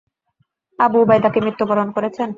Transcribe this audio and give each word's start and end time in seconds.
Abu 0.79 0.97
Ubaidah 1.03 1.29
কি 1.33 1.39
মৃত্যুবরণ 1.45 1.87
করেছেন? 1.95 2.29